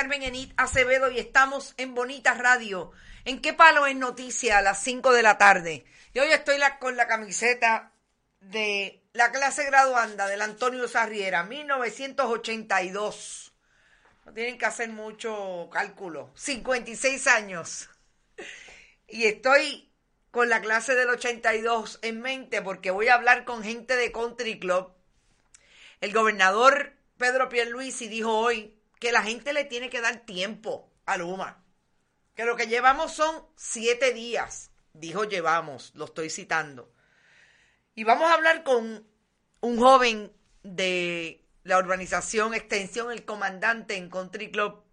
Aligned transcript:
Carmen 0.00 0.22
Enit 0.22 0.54
Acevedo 0.56 1.10
y 1.10 1.18
estamos 1.18 1.74
en 1.76 1.94
Bonita 1.94 2.32
Radio. 2.32 2.90
¿En 3.26 3.42
qué 3.42 3.52
palo 3.52 3.84
es 3.84 3.94
noticia 3.94 4.56
a 4.56 4.62
las 4.62 4.82
5 4.82 5.12
de 5.12 5.22
la 5.22 5.36
tarde? 5.36 5.84
Y 6.14 6.20
hoy 6.20 6.32
estoy 6.32 6.56
con 6.78 6.96
la 6.96 7.06
camiseta 7.06 7.92
de 8.40 9.04
la 9.12 9.30
clase 9.30 9.66
graduanda 9.66 10.26
del 10.26 10.40
Antonio 10.40 10.88
Sarriera, 10.88 11.42
1982. 11.42 13.52
No 14.24 14.32
tienen 14.32 14.56
que 14.56 14.64
hacer 14.64 14.88
mucho 14.88 15.68
cálculo. 15.70 16.30
56 16.34 17.26
años. 17.26 17.90
Y 19.06 19.26
estoy 19.26 19.92
con 20.30 20.48
la 20.48 20.62
clase 20.62 20.94
del 20.94 21.10
82 21.10 21.98
en 22.00 22.22
mente 22.22 22.62
porque 22.62 22.90
voy 22.90 23.08
a 23.08 23.16
hablar 23.16 23.44
con 23.44 23.62
gente 23.62 23.96
de 23.96 24.12
Country 24.12 24.58
Club. 24.58 24.94
El 26.00 26.14
gobernador 26.14 26.94
Pedro 27.18 27.50
Pierluisi 27.50 28.08
dijo 28.08 28.34
hoy 28.34 28.79
que 29.00 29.10
la 29.10 29.22
gente 29.22 29.52
le 29.52 29.64
tiene 29.64 29.90
que 29.90 30.00
dar 30.00 30.24
tiempo 30.24 30.92
a 31.06 31.16
Luma. 31.16 31.64
Que 32.36 32.44
lo 32.44 32.54
que 32.54 32.68
llevamos 32.68 33.12
son 33.12 33.44
siete 33.56 34.12
días. 34.12 34.70
Dijo 34.92 35.24
llevamos, 35.24 35.92
lo 35.96 36.04
estoy 36.04 36.30
citando. 36.30 36.92
Y 37.96 38.04
vamos 38.04 38.30
a 38.30 38.34
hablar 38.34 38.62
con 38.62 39.04
un 39.60 39.78
joven 39.78 40.32
de 40.62 41.44
la 41.64 41.78
urbanización 41.78 42.54
Extensión 42.54 43.10
El 43.10 43.24
Comandante 43.24 43.96
en 43.96 44.08
Country 44.08 44.52
Club 44.52 44.84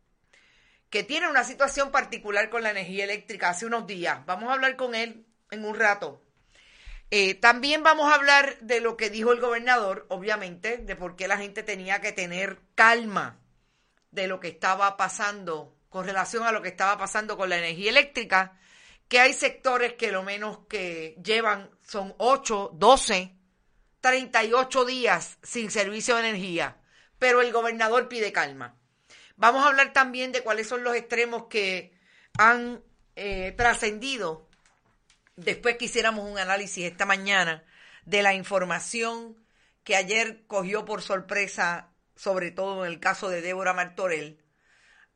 que 0.89 1.03
tiene 1.03 1.27
una 1.27 1.43
situación 1.43 1.91
particular 1.91 2.49
con 2.49 2.63
la 2.63 2.71
energía 2.71 3.03
eléctrica 3.03 3.49
hace 3.49 3.65
unos 3.65 3.87
días. 3.87 4.25
Vamos 4.25 4.49
a 4.49 4.53
hablar 4.53 4.77
con 4.77 4.95
él 4.95 5.25
en 5.51 5.65
un 5.65 5.75
rato. 5.75 6.21
Eh, 7.11 7.35
también 7.35 7.83
vamos 7.83 8.11
a 8.11 8.15
hablar 8.15 8.57
de 8.59 8.81
lo 8.81 8.95
que 8.95 9.09
dijo 9.09 9.31
el 9.31 9.39
gobernador, 9.39 10.05
obviamente, 10.09 10.77
de 10.77 10.95
por 10.95 11.15
qué 11.15 11.27
la 11.27 11.37
gente 11.37 11.63
tenía 11.63 11.99
que 12.01 12.13
tener 12.13 12.59
calma 12.75 13.39
de 14.17 14.27
lo 14.27 14.39
que 14.39 14.49
estaba 14.49 14.97
pasando 14.97 15.77
con 15.89 16.05
relación 16.05 16.43
a 16.43 16.51
lo 16.51 16.61
que 16.61 16.69
estaba 16.69 16.97
pasando 16.97 17.37
con 17.37 17.49
la 17.49 17.57
energía 17.57 17.91
eléctrica, 17.91 18.57
que 19.07 19.19
hay 19.19 19.31
sectores 19.33 19.93
que 19.93 20.11
lo 20.11 20.23
menos 20.23 20.59
que 20.67 21.15
llevan 21.23 21.69
son 21.81 22.13
8, 22.17 22.71
12, 22.73 23.35
38 24.01 24.85
días 24.85 25.37
sin 25.43 25.71
servicio 25.71 26.15
de 26.15 26.29
energía, 26.29 26.77
pero 27.19 27.41
el 27.41 27.53
gobernador 27.53 28.09
pide 28.09 28.31
calma. 28.31 28.75
Vamos 29.35 29.63
a 29.63 29.67
hablar 29.67 29.93
también 29.93 30.31
de 30.31 30.41
cuáles 30.41 30.67
son 30.67 30.83
los 30.83 30.95
extremos 30.95 31.45
que 31.45 31.93
han 32.37 32.83
eh, 33.15 33.53
trascendido 33.55 34.49
después 35.35 35.77
que 35.77 35.85
hiciéramos 35.85 36.29
un 36.29 36.39
análisis 36.39 36.85
esta 36.85 37.05
mañana 37.05 37.63
de 38.05 38.23
la 38.23 38.33
información 38.33 39.37
que 39.83 39.95
ayer 39.95 40.43
cogió 40.47 40.85
por 40.85 41.03
sorpresa, 41.03 41.91
sobre 42.17 42.51
todo 42.51 42.85
en 42.85 42.91
el 42.91 42.99
caso 42.99 43.29
de 43.29 43.41
Débora 43.41 43.73
Martorell, 43.73 44.43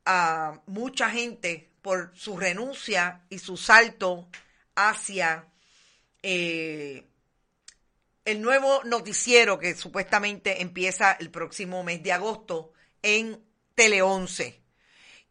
a 0.06 0.62
mucha 0.68 1.10
gente 1.10 1.72
por 1.82 2.12
su 2.16 2.38
renuncia 2.38 3.26
y 3.30 3.40
su 3.40 3.58
salto 3.58 4.30
hacia 4.76 5.48
eh, 6.22 7.08
el 8.24 8.42
nuevo 8.42 8.84
noticiero 8.84 9.58
que 9.58 9.76
supuestamente 9.76 10.62
empieza 10.62 11.12
el 11.14 11.32
próximo 11.32 11.84
mes 11.84 12.04
de 12.04 12.14
agosto 12.14 12.72
en 13.02 13.44
Tele 13.76 14.02
11. 14.02 14.62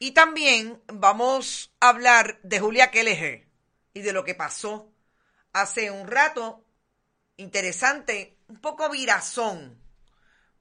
Y 0.01 0.11
también 0.11 0.83
vamos 0.89 1.73
a 1.79 1.91
hablar 1.91 2.41
de 2.43 2.59
Julia 2.59 2.91
Kelleher 2.91 3.47
y 3.95 4.01
de 4.01 4.13
lo 4.13 4.25
que 4.25 4.35
pasó 4.35 4.93
hace 5.53 5.91
un 5.91 6.09
rato, 6.09 6.65
interesante, 7.37 8.39
un 8.49 8.61
poco 8.61 8.89
virazón 8.91 9.80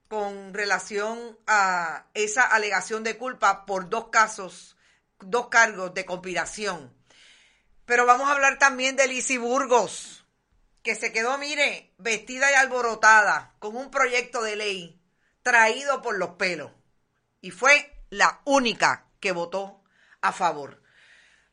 con 0.10 0.56
relación 0.56 1.38
a 1.46 2.08
esa 2.16 2.44
alegación 2.44 3.04
de 3.04 3.16
culpa 3.16 3.68
por 3.68 3.90
dos 3.90 4.10
casos, 4.10 4.76
dos 5.20 5.48
cargos 5.50 5.94
de 5.94 6.04
conspiración. 6.04 6.92
Pero 7.86 8.08
vamos 8.08 8.28
a 8.28 8.34
hablar 8.34 8.58
también 8.58 8.96
de 8.96 9.08
Lizzie 9.08 9.38
Burgos, 9.38 10.26
que 10.82 10.96
se 10.96 11.14
quedó, 11.14 11.38
mire, 11.38 11.94
vestida 12.00 12.52
y 12.52 12.56
alborotada 12.56 13.54
con 13.60 13.78
un 13.78 13.92
proyecto 13.92 14.42
de 14.42 14.56
ley 14.56 15.02
traído 15.44 16.02
por 16.02 16.18
los 16.18 16.32
pelos. 16.32 16.72
Y 17.40 17.52
fue 17.52 18.04
la 18.10 18.42
única 18.46 19.06
que 19.20 19.32
votó 19.32 19.84
a 20.22 20.32
favor. 20.32 20.82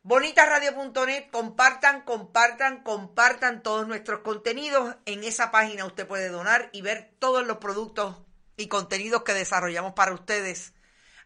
Bonitasradio.net, 0.02 1.30
compartan, 1.30 2.02
compartan, 2.02 2.82
compartan 2.82 3.62
todos 3.62 3.86
nuestros 3.86 4.20
contenidos. 4.20 4.96
En 5.04 5.24
esa 5.24 5.50
página 5.50 5.84
usted 5.84 6.06
puede 6.06 6.30
donar 6.30 6.70
y 6.72 6.80
ver 6.80 7.12
todos 7.18 7.46
los 7.46 7.58
productos 7.58 8.25
y 8.56 8.68
contenidos 8.68 9.22
que 9.22 9.34
desarrollamos 9.34 9.92
para 9.92 10.14
ustedes 10.14 10.72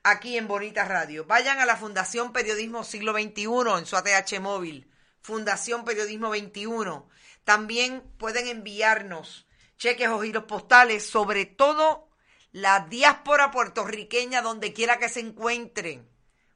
aquí 0.02 0.36
en 0.36 0.48
Bonitas 0.48 0.88
Radio. 0.88 1.24
Vayan 1.24 1.58
a 1.58 1.66
la 1.66 1.76
Fundación 1.76 2.32
Periodismo 2.32 2.84
Siglo 2.84 3.12
XXI 3.12 3.78
en 3.78 3.86
su 3.86 3.96
ATH 3.96 4.40
móvil, 4.40 4.90
Fundación 5.20 5.84
Periodismo 5.84 6.30
21. 6.30 7.08
También 7.44 8.02
pueden 8.18 8.48
enviarnos 8.48 9.46
cheques 9.76 10.08
o 10.08 10.20
giros 10.20 10.44
postales, 10.44 11.08
sobre 11.08 11.46
todo 11.46 12.08
la 12.52 12.80
diáspora 12.80 13.50
puertorriqueña, 13.50 14.42
donde 14.42 14.72
quiera 14.72 14.98
que 14.98 15.08
se 15.08 15.20
encuentren. 15.20 16.08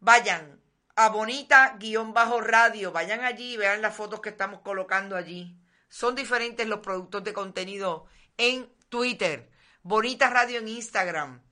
vayan 0.00 0.60
a 0.96 1.08
Bonita-Radio, 1.08 2.92
vayan 2.92 3.20
allí 3.20 3.54
y 3.54 3.56
vean 3.56 3.80
las 3.80 3.94
fotos 3.94 4.20
que 4.20 4.28
estamos 4.30 4.60
colocando 4.60 5.16
allí. 5.16 5.56
Son 5.88 6.14
diferentes 6.14 6.66
los 6.66 6.80
productos 6.80 7.24
de 7.24 7.32
contenido 7.32 8.06
en 8.36 8.70
Twitter, 8.88 9.50
Bonita 9.82 10.28
Radio 10.28 10.58
en 10.58 10.68
Instagram, 10.68 11.42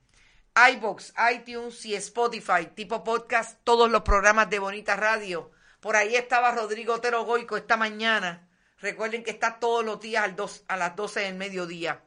iBox, 0.73 1.15
iTunes 1.32 1.87
y 1.87 1.94
Spotify, 1.94 2.67
tipo 2.75 3.03
podcast, 3.05 3.59
todos 3.65 3.91
los 3.91 4.03
programas 4.03 4.50
de 4.50 4.59
Bonita 4.59 4.97
Radio. 4.97 5.50
Por 5.80 5.96
ahí 5.96 6.16
estaba 6.16 6.52
Rodrigo 6.52 6.94
Otero 6.94 7.25
Goico 7.25 7.56
esta 7.56 7.76
mañana. 7.76 8.48
Recuerden 8.78 9.25
que 9.25 9.30
está 9.30 9.58
todos 9.58 9.84
los 9.84 10.00
días 10.00 10.25
al 10.25 10.36
dos, 10.36 10.64
a 10.69 10.76
las 10.76 10.96
12 10.96 11.20
del 11.20 11.34
mediodía. 11.34 12.04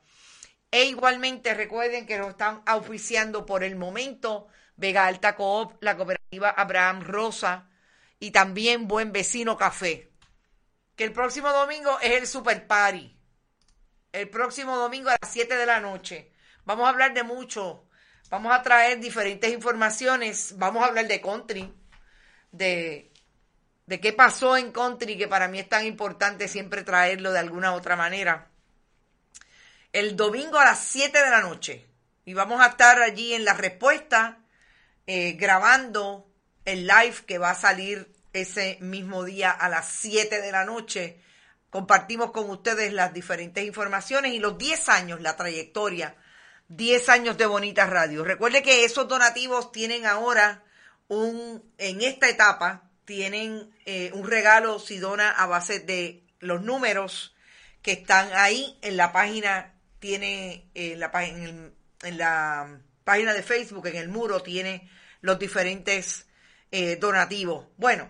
E 0.71 0.85
igualmente 0.85 1.53
recuerden 1.53 2.05
que 2.05 2.17
nos 2.17 2.29
están 2.29 2.61
auspiciando 2.65 3.45
por 3.45 3.63
el 3.63 3.75
momento 3.75 4.47
Vega 4.77 5.05
Alta 5.05 5.35
Coop, 5.35 5.81
la 5.81 5.97
cooperativa 5.97 6.49
Abraham 6.49 7.01
Rosa 7.01 7.69
y 8.19 8.31
también 8.31 8.87
Buen 8.87 9.11
Vecino 9.11 9.57
Café. 9.57 10.11
Que 10.95 11.03
el 11.03 11.11
próximo 11.11 11.51
domingo 11.51 11.99
es 12.01 12.11
el 12.11 12.27
Super 12.27 12.67
Party. 12.67 13.17
El 14.11 14.29
próximo 14.29 14.77
domingo 14.77 15.09
a 15.09 15.17
las 15.21 15.31
7 15.31 15.55
de 15.55 15.65
la 15.65 15.79
noche. 15.79 16.31
Vamos 16.63 16.85
a 16.85 16.89
hablar 16.89 17.13
de 17.13 17.23
mucho 17.23 17.87
Vamos 18.31 18.53
a 18.53 18.63
traer 18.63 18.97
diferentes 19.01 19.51
informaciones. 19.51 20.55
Vamos 20.57 20.81
a 20.81 20.85
hablar 20.85 21.05
de 21.05 21.19
country, 21.19 21.73
de, 22.53 23.10
de 23.91 23.99
qué 23.99 24.13
pasó 24.13 24.55
en 24.55 24.71
country, 24.71 25.17
que 25.17 25.27
para 25.27 25.49
mí 25.49 25.59
es 25.59 25.67
tan 25.67 25.85
importante 25.85 26.47
siempre 26.47 26.85
traerlo 26.85 27.33
de 27.33 27.39
alguna 27.39 27.73
otra 27.73 27.97
manera. 27.97 28.47
El 29.91 30.15
domingo 30.15 30.57
a 30.57 30.63
las 30.63 30.79
7 30.79 31.21
de 31.21 31.29
la 31.29 31.41
noche. 31.41 31.89
Y 32.23 32.33
vamos 32.33 32.61
a 32.61 32.67
estar 32.67 33.01
allí 33.01 33.33
en 33.33 33.43
la 33.43 33.53
respuesta, 33.53 34.37
eh, 35.07 35.33
grabando 35.33 36.31
el 36.63 36.87
live 36.87 37.15
que 37.27 37.37
va 37.37 37.49
a 37.49 37.55
salir 37.55 38.15
ese 38.31 38.77
mismo 38.79 39.25
día 39.25 39.51
a 39.51 39.67
las 39.67 39.89
7 39.89 40.39
de 40.39 40.51
la 40.53 40.63
noche. 40.63 41.21
Compartimos 41.69 42.31
con 42.31 42.49
ustedes 42.49 42.93
las 42.93 43.13
diferentes 43.13 43.65
informaciones 43.65 44.31
y 44.31 44.39
los 44.39 44.57
10 44.57 44.87
años, 44.87 45.19
la 45.19 45.35
trayectoria 45.35 46.15
10 46.69 47.09
años 47.09 47.37
de 47.37 47.45
Bonita 47.45 47.87
Radio. 47.87 48.23
Recuerde 48.23 48.63
que 48.63 48.85
esos 48.85 49.05
donativos 49.09 49.73
tienen 49.73 50.05
ahora 50.05 50.63
un, 51.09 51.61
en 51.77 51.99
esta 51.99 52.29
etapa, 52.29 52.89
tienen 53.05 53.75
eh, 53.85 54.11
un 54.13 54.27
regalo 54.27 54.79
si 54.79 54.97
dona 54.97 55.31
a 55.31 55.45
base 55.47 55.79
de 55.79 56.23
los 56.39 56.61
números 56.61 57.35
que 57.81 57.93
están 57.93 58.29
ahí 58.33 58.77
en 58.81 58.97
la 58.97 59.11
página, 59.11 59.73
tiene 59.99 60.69
eh, 60.75 60.95
la, 60.97 61.11
en, 61.23 61.73
en, 62.03 62.17
la 62.17 62.79
página 63.03 63.33
de 63.33 63.43
Facebook, 63.43 63.87
en 63.87 63.95
el 63.95 64.09
muro, 64.09 64.41
tiene 64.41 64.89
los 65.21 65.39
diferentes 65.39 66.27
eh, 66.71 66.95
donativos. 66.95 67.67
Bueno, 67.77 68.09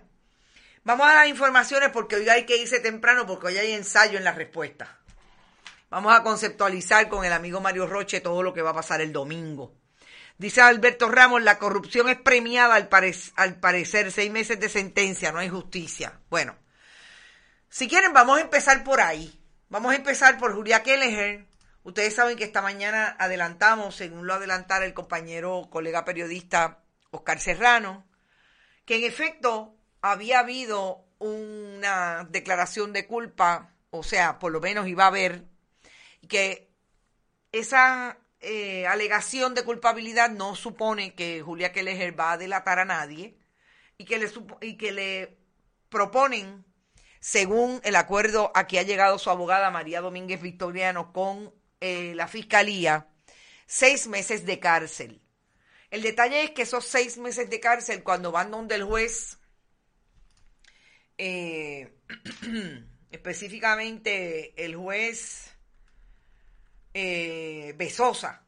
vamos 0.83 1.07
a 1.07 1.15
las 1.15 1.27
informaciones 1.27 1.89
porque 1.89 2.15
hoy 2.15 2.29
hay 2.29 2.45
que 2.45 2.57
irse 2.57 2.79
temprano 2.79 3.25
porque 3.25 3.47
hoy 3.47 3.57
hay 3.57 3.71
ensayo 3.71 4.17
en 4.17 4.23
la 4.23 4.33
respuesta. 4.33 4.99
Vamos 5.89 6.13
a 6.13 6.23
conceptualizar 6.23 7.09
con 7.09 7.25
el 7.25 7.33
amigo 7.33 7.59
Mario 7.59 7.85
Roche 7.85 8.21
todo 8.21 8.43
lo 8.43 8.53
que 8.53 8.61
va 8.61 8.69
a 8.69 8.75
pasar 8.75 9.01
el 9.01 9.11
domingo. 9.11 9.80
Dice 10.37 10.61
Alberto 10.61 11.09
Ramos, 11.09 11.41
la 11.43 11.59
corrupción 11.59 12.09
es 12.09 12.19
premiada 12.19 12.75
al, 12.75 12.87
parecer, 13.59 14.11
seis 14.11 14.31
meses 14.31 14.59
de 14.59 14.69
sentencia, 14.69 15.31
no 15.31 15.39
hay 15.39 15.49
justicia. 15.49 16.19
Bueno, 16.29 16.55
si 17.69 17.87
quieren 17.87 18.13
vamos 18.13 18.39
a 18.39 18.41
empezar 18.41 18.83
por 18.83 19.01
ahí. 19.01 19.37
Vamos 19.69 19.93
a 19.93 19.95
empezar 19.95 20.37
por 20.37 20.53
Julia 20.53 20.83
Kelleher. 20.83 21.45
Ustedes 21.83 22.13
saben 22.13 22.37
que 22.37 22.43
esta 22.43 22.61
mañana 22.61 23.15
adelantamos, 23.17 23.95
según 23.95 24.27
lo 24.27 24.33
adelantara 24.33 24.85
el 24.85 24.93
compañero 24.93 25.69
colega 25.71 26.03
periodista 26.03 26.83
Oscar 27.11 27.39
Serrano, 27.39 28.05
que 28.85 28.97
en 28.97 29.03
efecto 29.05 29.75
había 30.01 30.39
habido 30.39 31.05
una 31.19 32.27
declaración 32.29 32.91
de 32.93 33.07
culpa, 33.07 33.69
o 33.91 34.03
sea, 34.03 34.39
por 34.39 34.51
lo 34.51 34.59
menos 34.59 34.87
iba 34.87 35.05
a 35.05 35.07
haber, 35.07 35.45
que 36.27 36.69
esa 37.51 38.17
eh, 38.41 38.88
alegación 38.88 39.53
de 39.53 39.63
culpabilidad 39.63 40.31
no 40.31 40.55
supone 40.55 41.13
que 41.13 41.41
Julia 41.41 41.71
Keller 41.71 42.19
va 42.19 42.31
a 42.31 42.38
delatar 42.38 42.79
a 42.79 42.85
nadie 42.85 43.38
y 43.99 44.05
que 44.05 44.17
le, 44.17 44.31
y 44.61 44.77
que 44.77 44.91
le 44.91 45.38
proponen, 45.89 46.65
según 47.19 47.79
el 47.83 47.95
acuerdo 47.95 48.51
a 48.55 48.65
que 48.65 48.79
ha 48.79 48.83
llegado 48.83 49.19
su 49.19 49.29
abogada 49.29 49.69
María 49.69 50.01
Domínguez 50.01 50.41
Victoriano 50.41 51.13
con 51.13 51.53
eh, 51.81 52.13
la 52.15 52.27
fiscalía, 52.27 53.07
seis 53.67 54.07
meses 54.07 54.43
de 54.45 54.59
cárcel. 54.59 55.21
El 55.91 56.01
detalle 56.01 56.43
es 56.45 56.51
que 56.51 56.63
esos 56.63 56.85
seis 56.85 57.19
meses 57.19 57.47
de 57.47 57.59
cárcel, 57.59 58.01
cuando 58.01 58.31
van 58.31 58.49
donde 58.49 58.73
el 58.73 58.85
juez, 58.85 59.38
eh, 61.19 61.93
específicamente 63.11 64.65
el 64.65 64.75
juez 64.75 65.50
eh, 66.93 67.73
Besosa. 67.77 68.45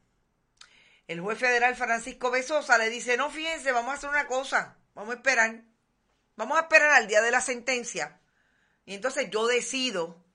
El 1.08 1.20
juez 1.22 1.38
federal 1.38 1.76
Francisco 1.76 2.32
Besosa 2.32 2.78
le 2.78 2.90
dice, 2.90 3.18
no, 3.18 3.30
fíjense, 3.30 3.72
vamos 3.72 3.92
a 3.92 3.98
hacer 3.98 4.10
una 4.10 4.28
cosa, 4.28 4.78
vamos 4.96 5.14
a 5.14 5.18
esperar, 5.18 5.64
vamos 6.36 6.58
a 6.58 6.62
esperar 6.62 6.92
al 6.92 7.08
día 7.08 7.22
de 7.22 7.32
la 7.32 7.42
sentencia. 7.42 8.22
Y 8.86 8.96
entonces 8.96 9.30
yo 9.30 9.48
decido, 9.48 10.26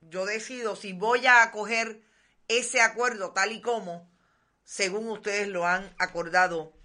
yo 0.00 0.26
decido 0.26 0.76
si 0.76 0.92
voy 0.92 1.26
a 1.26 1.42
acoger 1.42 2.02
ese 2.48 2.80
acuerdo 2.80 3.32
tal 3.32 3.52
y 3.52 3.60
como, 3.60 4.10
según 4.64 5.08
ustedes 5.08 5.48
lo 5.48 5.66
han 5.66 5.94
acordado 5.98 6.76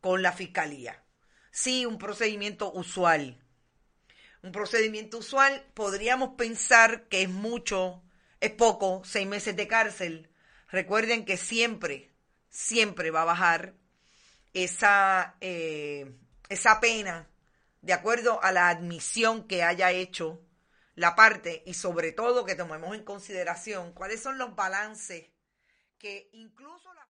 con 0.00 0.22
la 0.22 0.32
fiscalía. 0.32 1.04
Sí, 1.50 1.86
un 1.86 1.98
procedimiento 1.98 2.72
usual. 2.72 3.44
Un 4.42 4.52
procedimiento 4.52 5.18
usual 5.18 5.66
podríamos 5.74 6.36
pensar 6.36 7.08
que 7.08 7.22
es 7.22 7.28
mucho 7.28 8.02
es 8.40 8.50
poco, 8.52 9.02
seis 9.04 9.26
meses 9.26 9.54
de 9.56 9.68
cárcel. 9.68 10.30
Recuerden 10.70 11.24
que 11.24 11.36
siempre, 11.36 12.10
siempre 12.48 13.10
va 13.10 13.22
a 13.22 13.26
bajar 13.26 13.74
esa, 14.54 15.36
eh, 15.40 16.12
esa 16.48 16.80
pena 16.80 17.28
de 17.82 17.92
acuerdo 17.92 18.42
a 18.42 18.52
la 18.52 18.68
admisión 18.68 19.46
que 19.46 19.62
haya 19.62 19.90
hecho 19.92 20.40
la 20.94 21.14
parte 21.14 21.62
y 21.66 21.74
sobre 21.74 22.12
todo 22.12 22.44
que 22.44 22.54
tomemos 22.54 22.94
en 22.94 23.04
consideración 23.04 23.92
cuáles 23.92 24.22
son 24.22 24.38
los 24.38 24.54
balances 24.54 25.28
que 25.98 26.28
incluso 26.32 26.92
la... 26.94 27.06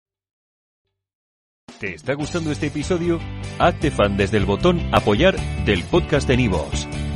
¿Te 1.79 1.95
está 1.95 2.15
gustando 2.15 2.51
este 2.51 2.67
episodio? 2.67 3.21
Hazte 3.59 3.91
fan 3.91 4.17
desde 4.17 4.39
el 4.39 4.47
botón 4.47 4.81
apoyar 4.95 5.37
del 5.65 5.85
podcast 5.85 6.27
de 6.27 6.37
Nivos. 6.37 6.89